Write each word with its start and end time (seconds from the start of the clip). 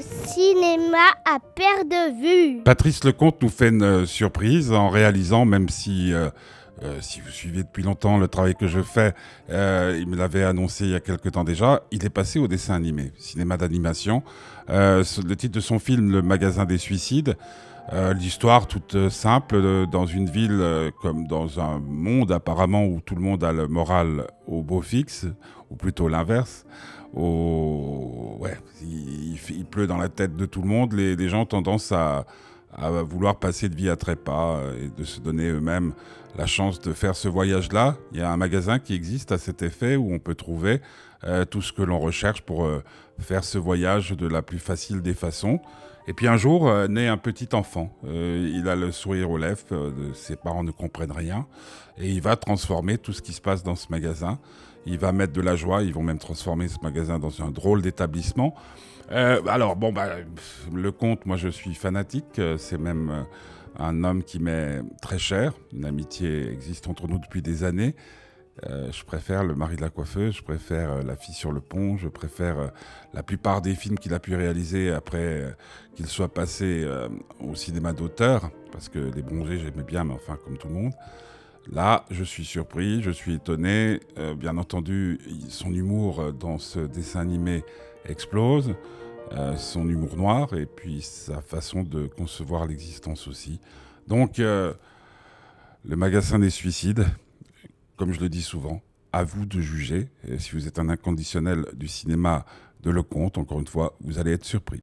le 0.00 0.28
cinéma 0.28 0.98
à 1.24 1.38
perte 1.54 1.88
de 1.88 2.20
vue. 2.20 2.62
Patrice 2.62 3.04
Lecomte 3.04 3.42
nous 3.42 3.48
fait 3.48 3.68
une 3.68 3.82
euh, 3.82 4.06
surprise 4.06 4.72
en 4.72 4.88
réalisant, 4.88 5.44
même 5.44 5.68
si, 5.68 6.12
euh, 6.12 6.30
euh, 6.82 6.98
si 7.00 7.20
vous 7.20 7.28
suivez 7.30 7.62
depuis 7.62 7.82
longtemps 7.82 8.18
le 8.18 8.28
travail 8.28 8.54
que 8.54 8.66
je 8.66 8.80
fais, 8.80 9.14
il 9.48 10.06
me 10.06 10.16
l'avait 10.16 10.44
annoncé 10.44 10.84
il 10.84 10.90
y 10.90 10.94
a 10.94 11.00
quelque 11.00 11.28
temps 11.28 11.44
déjà, 11.44 11.82
il 11.90 12.04
est 12.04 12.10
passé 12.10 12.38
au 12.38 12.48
dessin 12.48 12.74
animé, 12.74 13.12
cinéma 13.18 13.56
d'animation. 13.56 14.22
Le 14.68 15.34
titre 15.34 15.54
de 15.54 15.60
son 15.60 15.78
film, 15.78 16.10
Le 16.10 16.22
magasin 16.22 16.64
des 16.64 16.78
suicides. 16.78 17.36
L'histoire 18.14 18.68
toute 18.68 19.08
simple, 19.08 19.86
dans 19.90 20.06
une 20.06 20.30
ville 20.30 20.92
comme 21.02 21.26
dans 21.26 21.58
un 21.58 21.80
monde 21.80 22.30
apparemment 22.30 22.84
où 22.84 23.00
tout 23.00 23.16
le 23.16 23.20
monde 23.20 23.42
a 23.42 23.52
le 23.52 23.66
moral 23.66 24.28
au 24.46 24.62
beau 24.62 24.80
fixe, 24.80 25.26
ou 25.70 25.76
plutôt 25.76 26.08
l'inverse. 26.08 26.64
Au... 27.14 28.36
Ouais, 28.38 28.56
il, 29.50 29.64
pleut 29.64 29.86
dans 29.86 29.98
la 29.98 30.08
tête 30.08 30.36
de 30.36 30.46
tout 30.46 30.62
le 30.62 30.68
monde. 30.68 30.92
Les, 30.92 31.16
les 31.16 31.28
gens 31.28 31.42
ont 31.42 31.46
tendance 31.46 31.92
à, 31.92 32.26
à 32.76 32.90
vouloir 33.02 33.36
passer 33.36 33.68
de 33.68 33.74
vie 33.74 33.90
à 33.90 33.96
trépas 33.96 34.56
euh, 34.56 34.86
et 34.86 34.88
de 34.88 35.04
se 35.04 35.20
donner 35.20 35.48
eux-mêmes 35.48 35.92
la 36.36 36.46
chance 36.46 36.80
de 36.80 36.92
faire 36.92 37.16
ce 37.16 37.28
voyage-là. 37.28 37.96
Il 38.12 38.18
y 38.18 38.22
a 38.22 38.30
un 38.30 38.36
magasin 38.36 38.78
qui 38.78 38.94
existe 38.94 39.32
à 39.32 39.38
cet 39.38 39.62
effet 39.62 39.96
où 39.96 40.12
on 40.12 40.18
peut 40.18 40.34
trouver 40.36 40.80
euh, 41.24 41.44
tout 41.44 41.62
ce 41.62 41.72
que 41.72 41.82
l'on 41.82 41.98
recherche 41.98 42.42
pour 42.42 42.64
euh, 42.64 42.82
faire 43.18 43.44
ce 43.44 43.58
voyage 43.58 44.12
de 44.12 44.26
la 44.26 44.42
plus 44.42 44.58
facile 44.58 45.02
des 45.02 45.14
façons. 45.14 45.60
Et 46.06 46.14
puis 46.14 46.26
un 46.26 46.36
jour, 46.36 46.68
euh, 46.68 46.88
naît 46.88 47.08
un 47.08 47.18
petit 47.18 47.48
enfant. 47.52 47.94
Euh, 48.06 48.50
il 48.54 48.68
a 48.68 48.76
le 48.76 48.90
sourire 48.90 49.30
aux 49.30 49.36
lèvres, 49.36 49.92
ses 50.14 50.36
parents 50.36 50.64
ne 50.64 50.70
comprennent 50.70 51.12
rien. 51.12 51.46
Et 51.98 52.08
il 52.08 52.22
va 52.22 52.36
transformer 52.36 52.96
tout 52.96 53.12
ce 53.12 53.20
qui 53.20 53.32
se 53.32 53.40
passe 53.40 53.62
dans 53.62 53.76
ce 53.76 53.88
magasin. 53.90 54.38
Il 54.86 54.98
va 54.98 55.12
mettre 55.12 55.34
de 55.34 55.42
la 55.42 55.56
joie, 55.56 55.82
ils 55.82 55.92
vont 55.92 56.02
même 56.02 56.18
transformer 56.18 56.68
ce 56.68 56.78
magasin 56.82 57.18
dans 57.18 57.42
un 57.42 57.50
drôle 57.50 57.82
d'établissement. 57.82 58.54
Alors, 59.10 59.74
bon, 59.74 59.92
bah, 59.92 60.08
le 60.72 60.92
conte, 60.92 61.26
moi 61.26 61.36
je 61.36 61.48
suis 61.48 61.74
fanatique. 61.74 62.40
C'est 62.56 62.78
même 62.78 63.26
un 63.78 64.04
homme 64.04 64.22
qui 64.22 64.38
m'est 64.38 64.80
très 65.02 65.18
cher. 65.18 65.52
Une 65.72 65.84
amitié 65.84 66.50
existe 66.50 66.88
entre 66.88 67.08
nous 67.08 67.18
depuis 67.18 67.42
des 67.42 67.64
années. 67.64 67.94
Euh, 68.66 68.90
je 68.92 69.04
préfère 69.04 69.42
Le 69.44 69.54
mari 69.54 69.76
de 69.76 69.80
la 69.80 69.90
coiffeuse, 69.90 70.36
je 70.36 70.42
préfère 70.42 70.92
euh, 70.92 71.02
La 71.02 71.16
fille 71.16 71.34
sur 71.34 71.52
le 71.52 71.60
pont, 71.60 71.96
je 71.96 72.08
préfère 72.08 72.58
euh, 72.58 72.68
la 73.14 73.22
plupart 73.22 73.62
des 73.62 73.74
films 73.74 73.98
qu'il 73.98 74.12
a 74.12 74.20
pu 74.20 74.34
réaliser 74.34 74.90
après 74.90 75.56
qu'il 75.94 76.06
soit 76.06 76.32
passé 76.32 76.86
au 77.40 77.54
cinéma 77.54 77.92
d'auteur, 77.92 78.50
parce 78.72 78.88
que 78.88 78.98
Les 78.98 79.22
Bronzés, 79.22 79.58
j'aimais 79.58 79.82
bien, 79.82 80.04
mais 80.04 80.14
enfin, 80.14 80.38
comme 80.44 80.56
tout 80.56 80.68
le 80.68 80.74
monde. 80.74 80.92
Là, 81.70 82.04
je 82.10 82.24
suis 82.24 82.44
surpris, 82.44 83.02
je 83.02 83.10
suis 83.10 83.34
étonné. 83.34 84.00
Bien 84.36 84.56
entendu, 84.56 85.18
son 85.48 85.72
humour 85.72 86.32
dans 86.32 86.58
ce 86.58 86.80
dessin 86.80 87.20
animé 87.20 87.64
explose, 88.04 88.74
son 89.56 89.88
humour 89.88 90.16
noir, 90.16 90.54
et 90.54 90.66
puis 90.66 91.02
sa 91.02 91.40
façon 91.42 91.82
de 91.82 92.06
concevoir 92.06 92.66
l'existence 92.66 93.26
aussi. 93.26 93.60
Donc, 94.06 94.38
le 94.38 94.76
magasin 95.84 96.38
des 96.38 96.50
suicides, 96.50 97.04
comme 98.00 98.14
je 98.14 98.20
le 98.20 98.30
dis 98.30 98.40
souvent, 98.40 98.80
à 99.12 99.24
vous 99.24 99.44
de 99.44 99.60
juger. 99.60 100.08
Si 100.38 100.52
vous 100.52 100.66
êtes 100.66 100.78
un 100.78 100.88
inconditionnel 100.88 101.66
du 101.74 101.86
cinéma 101.86 102.46
de 102.82 102.90
Lecomte, 102.90 103.36
encore 103.36 103.60
une 103.60 103.66
fois, 103.66 103.94
vous 104.00 104.18
allez 104.18 104.32
être 104.32 104.46
surpris. 104.46 104.80